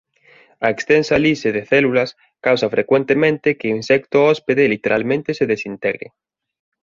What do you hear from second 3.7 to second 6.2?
insecto hóspede literalmente se desintegre.